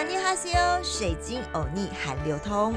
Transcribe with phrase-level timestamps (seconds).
[0.00, 2.74] 安尼哈西欧，水晶欧尼韩流通。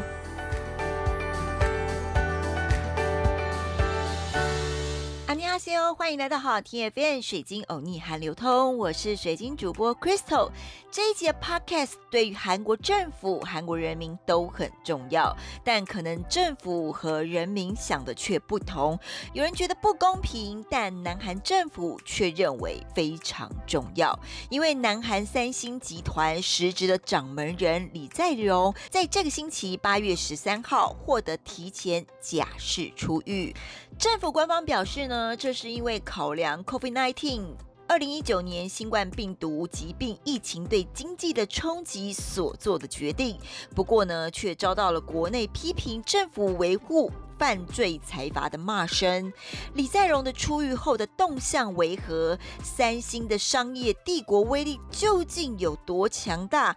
[5.53, 10.49] 阿尼阿西欧，欢迎来到好听 FM 水晶欧尼韩流通，我是水晶主播 Crystal。
[10.89, 18.97] 这一集的 Podcast 对于韩国政府、韩国人民都很重要，但可能政府和人民想的却不同。
[19.33, 24.17] 有人觉得不公平，但南韩政府却认为非常重要，
[24.49, 33.55] 因为南韩三星集团实职的掌门人李在镕在这个星期八月十三号获得提前假释出狱。
[33.99, 37.55] 政府官方表示呢，这是因为考量 COVID-19
[37.87, 43.37] 二零一九年新冠病毒疾病疫情对经济的冲击所做的决定。
[43.75, 49.31] 不过呢，却遭到了国内批评政府维护犯罪财阀的骂声。
[49.73, 52.37] 李在镕的出狱后的动向为何？
[52.63, 56.75] 三星的商业帝国威力究竟有多强大？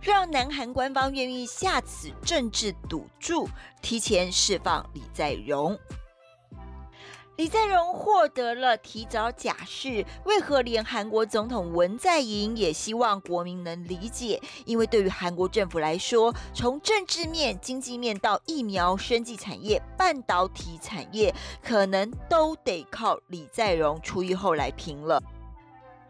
[0.00, 3.48] 让南韩官方愿意下此政治赌注，
[3.80, 5.78] 提前释放李在镕。
[7.36, 14.38] 李在镕获得了提早假释，为何连韩国总统文在寅也希望国民能理解？
[14.66, 25.22] 因为对于韩国政府来说，从政治面、经济面到疫苗、生技产业、半导体产业，可能都得靠李在镕出狱后来评了。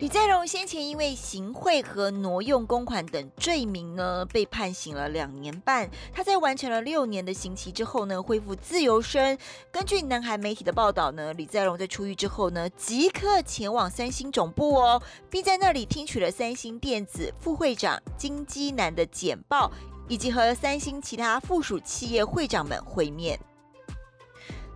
[0.03, 5.89] 李在镕先前因为行贿和挪用公款等罪名呢，被判刑了两年半。
[6.13, 9.39] 他在完成了六年的刑期之后呢，恢复自由身。
[9.71, 15.01] 根据南韩媒体的报道呢，李在镕在出狱之后呢，即刻前往三星总部哦，
[15.31, 19.71] 并在那里听取了三星电子副会长金基南的简报，
[20.09, 23.39] 以及和三星其他附属企业会长们会面。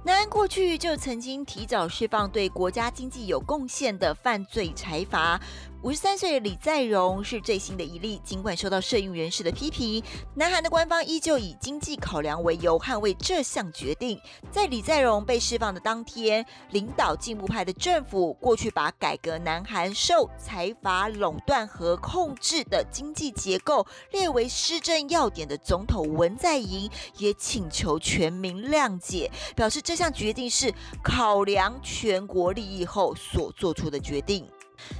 [0.06, 5.40] 南安过去就曾经提早释放对国家经济有贡献的犯罪财阀。
[5.82, 10.02] 五十三岁的李在镕是最新的一例，尽管受到摄影人士的批评，
[10.34, 14.18] 南韩的官方依旧以经济考量为由捍卫这项决定。
[14.50, 30.74] 在李在镕被释放的当天，领导进步派的政府过去把改革南韩受财阀垄断和控制的经济结构列为施政要点的总统文在寅，也请求全民谅解，表示这项决定是
[31.04, 34.48] 考量全国利益后所做出的决定。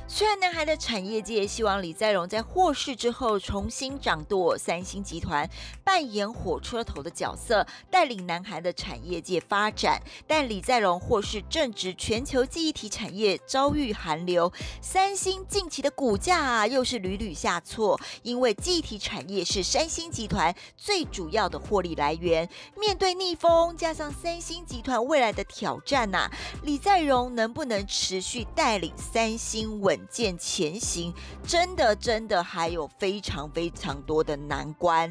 [0.08, 5.48] 虽然南韩的产业界希望李在镕在获释之后重新掌舵三星集团，
[5.84, 22.48] 扮演火车头的角色，带领南韩的产业界发展，但李在镕获释正值全球记忆体产业遭遇寒流，三星近期的股价啊又是屡屡下挫，因为记忆体产业是三星集团最主要的获利来源。
[22.76, 26.30] 面对逆风，加上三星集团未来的挑战呐，
[26.62, 29.66] 李在镕能不能持续带领三星？
[29.80, 31.12] 稳健前行，
[31.46, 35.10] 真的真的还有非常非常多的难关。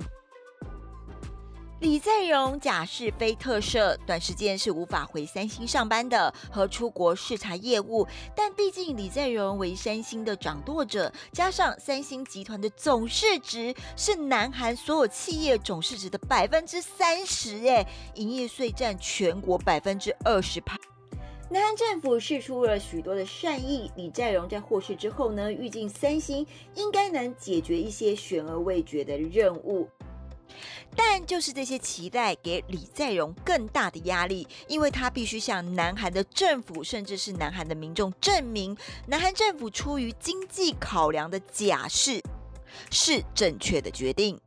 [1.81, 8.07] 李在镕假释非特赦，短时间是无法回三星上班的和出国视察业务。
[8.33, 17.85] 但毕竟李在镕为三星的掌舵者，加上三星集团的总市值是南韩所有企业总市值的百分之三十，哎，
[18.15, 20.77] 营业税占全国百分之二十趴。
[21.47, 29.87] 南韩政府释出了许多的善意，李在镕在获释之后呢，预计三星应该能解决一些悬而未决的任务。
[30.95, 38.75] 但就是这些期待给李在镕更大的压力，因为他必须向南韩的政府，甚至是南韩的民众证明，
[39.07, 42.21] 南韩政府出于经济考量的假释
[42.89, 44.39] 是正确的决定。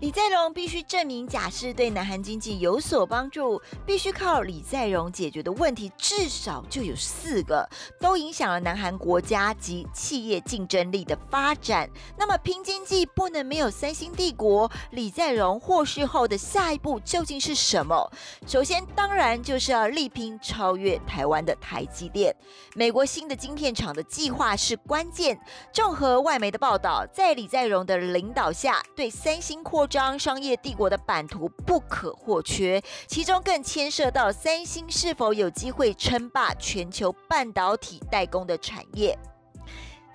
[0.00, 11.90] 李在镕必须证明假释对南韩经济有所帮助，必须靠李在镕解决的问题至少就有四个，都影响了南韩国家及企业竞争力的发展。
[12.16, 14.70] 那么拼经济不能没有三星帝国。
[14.92, 18.08] 李在镕获释后的下一步究竟是什么？
[18.46, 22.32] 首先，当然就是要力拼超越台湾的台积电。
[22.76, 25.36] 美国新的晶片厂的计划是关键。
[25.72, 39.18] 综合外媒的报道，在李在镕的领导下，对三星扩张商业帝国的版图不可或缺，其中更牵涉到三星是否有机会称霸全球半导体代工的产业。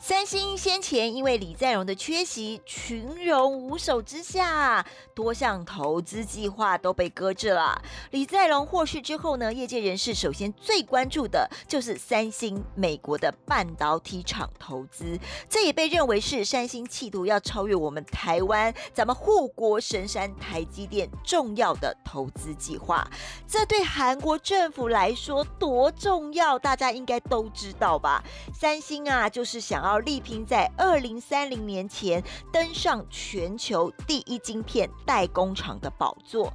[0.05, 7.81] 三星先前因为李在镕的缺席，群龙无首之下，多项投资计划都被搁置了。
[8.11, 15.17] 李在镕获释之后呢，业界人士首先最关注的就是三星美国的半导体厂投资，
[15.47, 23.09] 这也被认为是三星企图要超越我们台湾咱们护国神山台积电重要的投资计划。
[23.47, 28.21] 这对韩国政府来说多重要，大家应该都知道吧？
[28.53, 29.92] 三星啊，就是想要。
[29.93, 36.51] 苗力拼在二零三零年前登上全球第一晶片代工厂的宝座。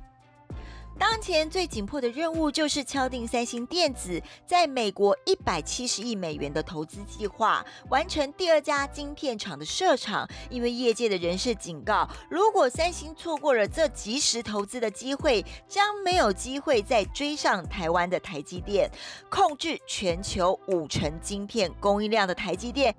[0.99, 10.29] 当前最紧迫的任务就是敲定三星电子在美国一百七十亿美元的投资计划，完成第二家晶片厂的设厂。
[10.51, 18.91] 因为业界的人士警告，如果三星错过了这及时投资的机会，将没有机会再追上台湾的台积电，
[19.31, 22.93] 控制全球五成晶片供应量的台积电。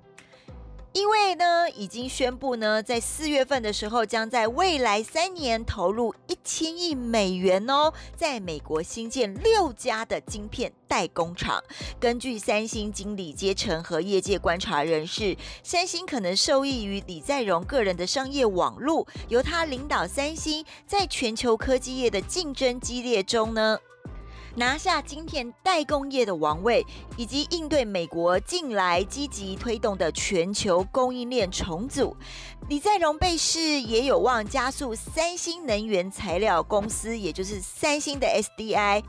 [0.92, 11.62] 因为呢，已经宣布呢，在四月份的时候，将在未来三年投入一千亿美元哦，在美国新建六家的晶片代工厂。
[12.00, 23.78] 根据三星经理阶层和业界观察人士，三星可能受益于李在镕个人的商业网络，由他领导三星在全球科技业的竞争激烈中呢。
[24.56, 26.84] 拿下晶片代工业的王位，
[27.16, 32.16] 以及应对美国近来积极推动的全球供应链重组，
[32.68, 39.02] 李在镕被视也有望加速三星能源材料公司，也就是三星的 SDI。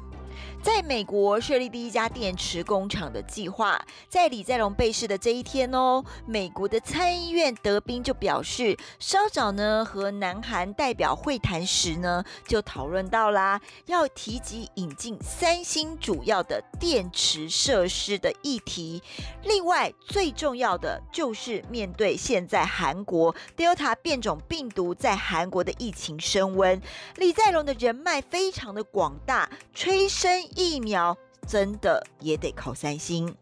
[0.61, 19.01] 在美国设立第一家电池工厂的计划，在李在镕被试的这一天哦，美国的参议院德宾就表示，稍早呢和南韩代表会谈时呢，就讨论到啦，要提及引进三星主要的电池设施的议题。
[19.43, 26.79] 另外，最重要的就是面对现在韩国 Delta 变种病毒在韩国的疫情升温，
[27.15, 30.50] 李在镕的人脉非常的广大，催生。
[30.56, 31.18] 疫苗
[31.48, 33.36] 真的也得靠三星。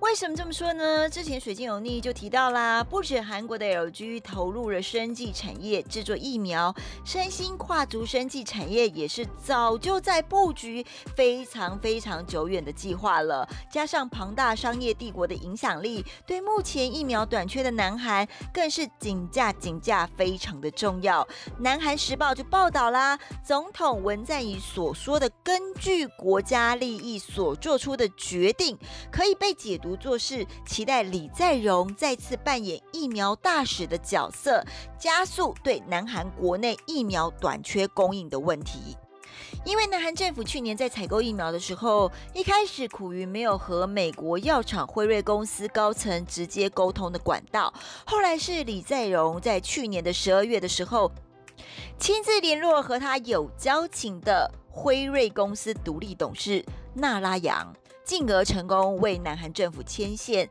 [0.00, 1.08] 为什么这么说呢？
[1.08, 10.84] 之前水晶有逆就提到啦，不止韩国的 LG 投入了生技产业制作疫苗，三星跨足生技产业也是早就在布局
[11.16, 13.48] 非常非常久远的计划了。
[13.70, 21.26] 加上庞大商业帝国的影响力，对目前疫苗短缺的南韩更是紧价紧价非常的重要。
[21.58, 28.78] 南韩时报就报道啦，总统文在寅所说的根据国家利益所做出的决定，
[29.10, 29.85] 可以被解读。
[29.86, 34.64] 不做事，期待李在镕再次扮演疫苗大使的角色，
[34.98, 38.96] 加速对南韩国内疫苗短缺供应的问题。
[39.64, 47.72] 因为南韩政府去年在采购疫苗的时候，一开始苦于没有和美国药厂辉瑞公司高层直接沟通的管道，
[48.04, 51.12] 后来是李在镕在去年的十二月的时候，
[51.96, 57.72] 亲自联络和他有交情的辉瑞公司独立董事纳拉扬。
[58.06, 60.48] 进而成功为南韩政府牵线，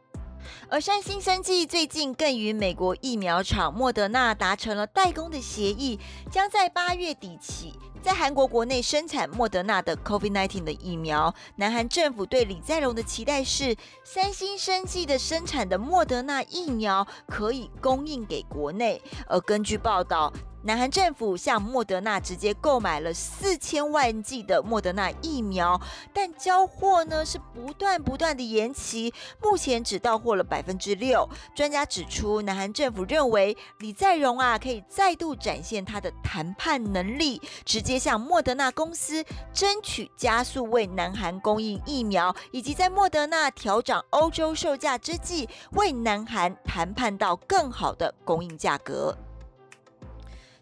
[0.69, 5.97] 而三星生技最近更与美国疫苗厂莫德纳达成了代工的协议，
[6.29, 7.73] 将在八月底起
[8.03, 11.33] 在韩国国内生产莫德纳的 COVID-19 的疫苗。
[11.55, 13.73] 南韩政府对李在镕的期待是，
[14.03, 19.01] 三星生技的生产的莫德纳疫苗可以供应给国内。
[19.27, 20.31] 而根据报道。
[20.65, 25.79] 南韩政府向莫德纳直接购买了四千万剂的莫德纳疫苗，
[26.11, 29.13] 但交货呢是不断不断的延期，
[29.43, 31.29] 目前只到货了百分之六。
[31.53, 39.23] 专家指出，南韩政府认为李在镕啊可以再度展现他的谈判能力，直接向莫德纳公司
[39.53, 49.15] 争取加速为南韩供应疫苗，以及在莫德纳调涨欧洲售价之际，为南韩谈判到更好的供应价格。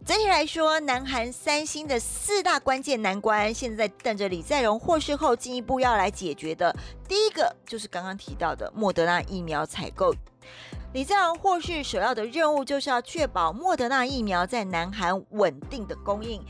[0.05, 6.75] 整体来说，南韩三星的四大关键难关，现在等着李在镕获释后进一步要来解决的。
[7.07, 10.13] 第一个就是刚刚提到的莫德纳疫苗采购。
[10.91, 16.43] 李在镕获释首要的任务就是要确保莫德纳疫苗在南韩稳定的供应。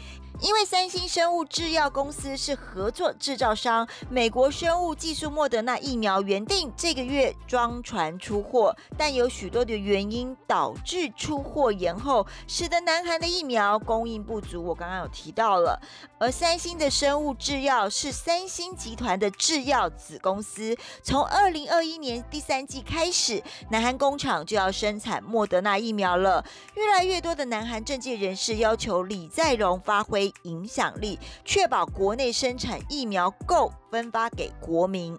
[0.43, 14.61] 因为三星生物制药公司是合作制造商，美国生物技术莫德纳疫苗原定这个月装船出货，但有许多的原因导致出货延后，使得南韩的疫苗供应不足。
[14.61, 15.81] 我刚刚有提到了，
[16.19, 26.43] 而三星的生物制药是三星集团的制药子公司，从二零二一年第三季开始，南韩工厂就要生产莫德纳疫苗了。
[26.75, 30.32] 越来越多的南韩政界人士要求李在镕发挥。
[30.43, 35.17] 影响力，确保国内生产疫苗够分发给国民。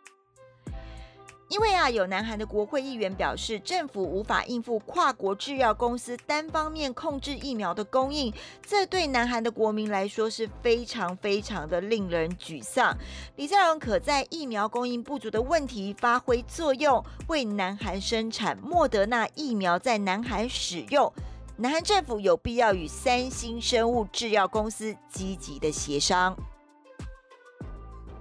[1.50, 8.32] 因为啊，有南韩的国会议员表示，政府无法应付跨国制药公司单方面控制疫苗的供应，
[8.66, 12.96] 这对南韩的国民来说是非常非常的令人沮丧。
[13.36, 21.12] 李在镕可在疫苗供应不足的问题发挥作用，为南韩生产莫德纳疫苗在南韩使用。
[21.56, 26.36] 南韩政府有必要与三星生物制药公司积极的协商。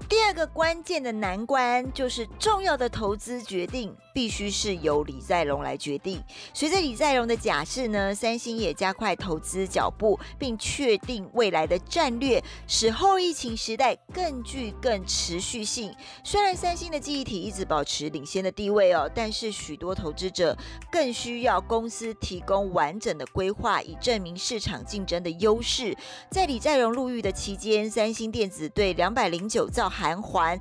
[0.07, 6.23] 第二个关键的难关就是重要的投资决定必须是由李在镕来决定。
[6.53, 15.93] 随着李在镕的假释呢，三星也加快投资脚步，并确定未来的战略，使后疫情时代更具更持续性。
[16.23, 20.55] 虽然三星的记忆体一直保持领先的地位哦，但是许多投资者
[20.91, 25.97] 更需要公司提供完整的规划，以证明市场竞争的优势。
[26.29, 30.59] 在李在镕入狱的期间，三星电子对两百零九兆韩还。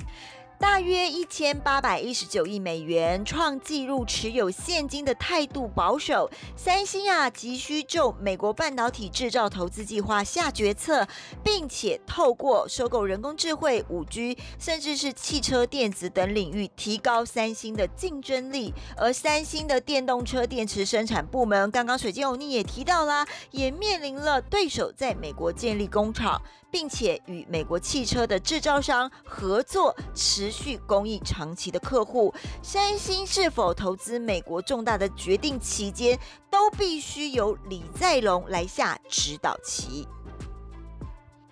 [0.62, 6.31] 大约一千八百一十九亿美元，创纪录，持有现金的态度保守。
[6.54, 11.04] 三星啊，急需就美国半导体制造投资计划下决策，
[11.42, 18.73] 并且透过收购人工智慧、五 G，甚至是汽车电子等领域，提高三星的竞争力。
[18.97, 26.40] 而三星的电动车电池生产部门，刚刚水晶欧尼也提到啦，也面临了对手在美国建立工厂。
[26.73, 32.35] 并且与美国汽车的制造商合作，持续供应长期的客户。
[32.62, 36.19] 三星是否投资美国重大的决定期间，
[36.50, 40.09] 都必须由李在镕来下指导棋。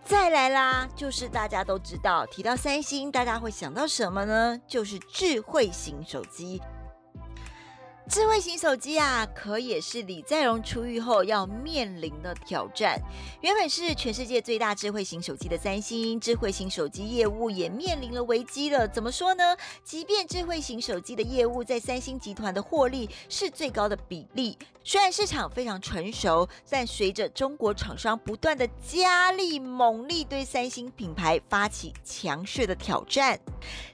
[0.03, 4.59] 再来啦，就是大家都知道，提到三星，大家会想到什么呢？
[4.67, 6.61] 就是智慧型手机。
[8.11, 13.01] 智慧型手机啊，可也是李在镕出狱后要面临的挑战。
[13.41, 18.89] 原本是全世界最大智慧型手机的三星，智慧型手机业务也面临了危机了。
[18.89, 19.57] 怎么说呢？
[19.85, 33.39] 即便智慧型手机的业务在三星集团的获利是最高的比例，虽然市场非常成熟，但随着中国厂商不断的加力猛力对三星品牌发起强势的挑战。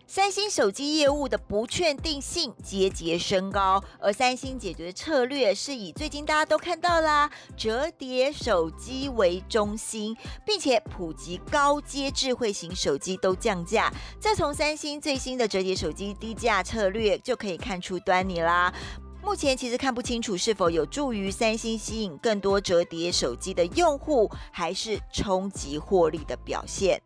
[0.09, 13.93] 三星手机业务的不确定性节节升高，而三星解决策略是以最近大家都看到啦，折叠手机为中心，并且普及高阶智慧型手机都降价。
[14.21, 18.73] 这从三星最新的折叠手机低价策略就可以看出端倪啦。
[19.25, 27.03] 目前其实看不清楚是否有助于三星吸引更多折叠手机的用户，还是冲击获利的表现。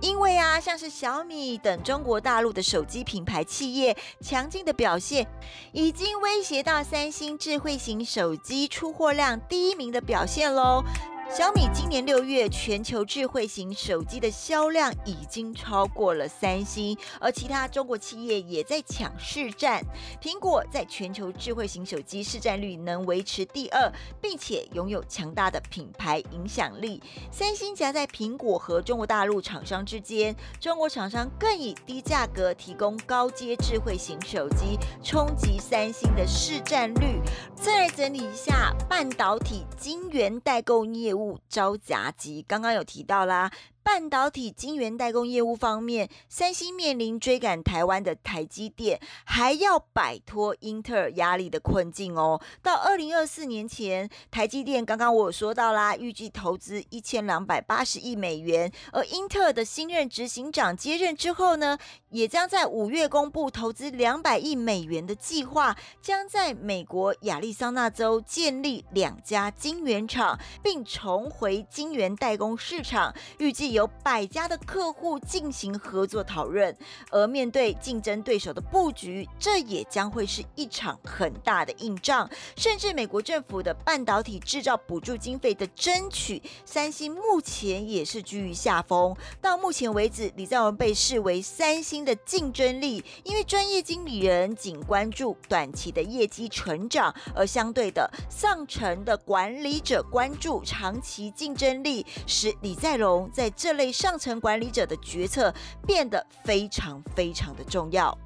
[0.00, 5.26] 因为啊，像是小米等中国大陆的手机品牌企业强劲的表现，
[5.72, 10.84] 已经威胁到三星智慧型手机出货量第一名的表现喽。
[11.30, 19.84] 小米今年六月全球智慧型手机的销量已经超过了三星，而其他中国企业也在抢市占。
[20.22, 23.92] 苹果在全球智慧型手机市占率能维持第二，
[24.22, 27.02] 并且拥有强大的品牌影响力。
[27.30, 37.20] 三星夹在苹果和中国大陆厂商之间，中国厂商更以低价格提供高阶智慧型手机，冲击三星的市占率。
[37.54, 41.17] 再来整理一下半导体晶圆代购业务。
[41.48, 43.50] 招夹击，刚刚有提到啦。
[43.90, 52.38] 半导体晶圆代工业务方面，三星面临追赶台湾的台积电，还要摆脱英特尔压力的困境哦。
[52.62, 58.70] 到二零二四年前，台积电刚刚我有说到啦，预计投资一千两百八十亿美元。
[58.92, 61.78] 而英特尔的新任执行长接任之后呢，
[62.10, 73.77] 也将在五月公布投资两百亿美元的计划，将在美国亚利桑那州建立两家晶圆厂，并重回晶圆代工市场，预计。
[73.78, 76.76] 有百家的客户进行合作讨论，
[77.12, 82.28] 而面对竞争对手的布局，这也将会是一场很大的硬仗。
[82.56, 89.16] 甚至美国政府的半导体制造补助经费的争取，三星目前也是居于下风。
[89.40, 103.67] 到目前为止，李在镕被视为三星的竞争力，因为专业经理人仅关注短期的业绩成长，而相对的上层的管理者关注长期竞争力，使李在镕在这。
[103.68, 105.52] 这类上层管理者的决策
[105.86, 108.16] 变得非常非常的重要。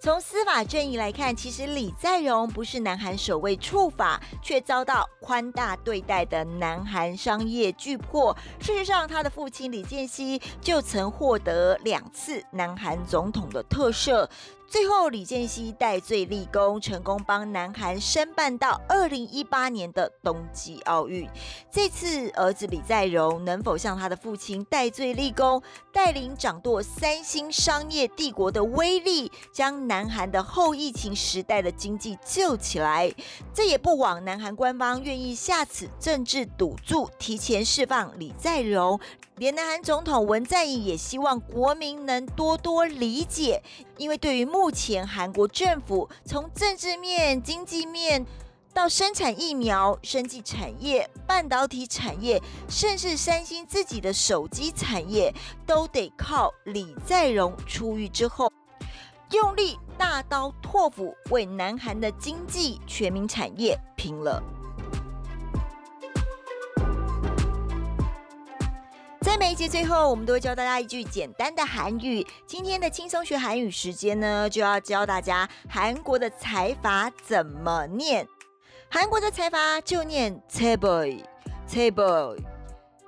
[0.00, 8.36] 从司法正义来看，其实李在镕不是南韩首位触法却遭到宽大对待的南韩商业巨破。
[8.58, 14.28] 事实上，他的父亲李健熙就曾获得两次南韩总统的特赦。
[14.72, 21.28] 最后，李健熙戴罪立功，成功帮南韩申办到二零一八年的冬季奥运。
[21.70, 25.62] 这次，儿子李在镕能否像他的父亲戴罪立功，
[25.92, 33.12] 带领掌舵三星商业帝国的威力，将南韩的后疫情时代的经济救起来？
[33.52, 38.98] 这也不枉南韩官方愿意下此政治赌注，提前释放李在镕。
[39.42, 43.60] 连南韩总统文在寅也希望国民能多多理解，
[43.96, 48.24] 因为对于目前韩国政府从政治面、经济面
[48.72, 55.34] 到生产疫苗、生技产业、半导体产业，甚至三星自己的手机产业，
[55.66, 58.48] 都得靠李在镕出狱之后。
[59.32, 64.40] 用力大刀阔斧为南韩的经济全民产业拼了。
[69.32, 72.22] 在每一节最后，我们都会教大家一句简单的韩语。
[72.46, 78.28] 今天的轻松学韩语时间呢，就要教大家韩国的财阀怎么念。
[78.90, 82.36] 韩国的财阀就念 table，table，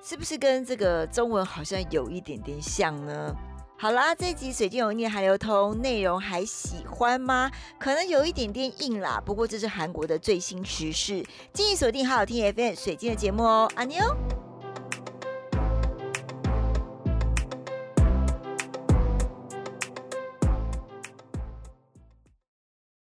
[0.02, 3.36] 是不是跟这个中文好像有一点点像呢？
[3.78, 7.50] 好啦，这集水晶有念韩流通内容还喜欢吗？
[7.78, 14.02] 可能有一点点硬啦，不过这是韩国的最新时事，建议锁定好好听 FM 水晶的节目哦，阿妞。